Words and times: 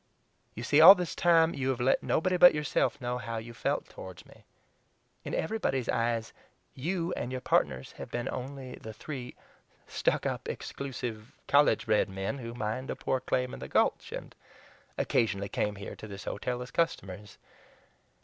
You 0.55 0.63
see, 0.63 0.81
all 0.81 0.95
this 0.95 1.13
time 1.13 1.53
you 1.53 1.69
have 1.69 1.79
let 1.79 2.01
nobody 2.01 2.35
but 2.35 2.55
yourself 2.55 2.99
know 2.99 3.19
how 3.19 3.37
you 3.37 3.53
felt 3.53 3.87
toward 3.87 4.25
me. 4.25 4.45
In 5.23 5.35
everybody's 5.35 5.87
eyes 5.87 6.33
YOU 6.73 7.13
and 7.15 7.31
your 7.31 7.39
partners 7.39 7.91
have 7.99 8.09
been 8.09 8.27
only 8.27 8.73
the 8.77 8.93
three 8.93 9.35
stuck 9.85 10.25
up, 10.25 10.49
exclusive, 10.49 11.33
college 11.47 11.85
bred 11.85 12.09
men 12.09 12.39
who 12.39 12.55
mined 12.55 12.89
a 12.89 12.95
poor 12.95 13.19
claim 13.19 13.53
in 13.53 13.59
the 13.59 13.67
Gulch, 13.67 14.11
and 14.11 14.33
occasionally 14.97 15.49
came 15.49 15.75
here 15.75 15.95
to 15.97 16.07
this 16.07 16.23
hotel 16.23 16.63
as 16.63 16.71
customers. 16.71 17.37